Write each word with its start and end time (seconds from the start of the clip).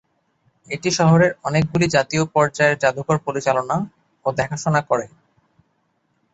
এটি 0.69 0.89
শহরের 0.99 1.31
অনেকগুলি 1.43 1.85
জাতীয় 1.89 2.23
পর্যায়ের 2.35 2.79
জাদুঘর 2.83 3.17
পরিচালনা 3.27 3.77
ও 4.25 4.39
দেখাশোনা 4.39 4.81
করে। 4.89 5.05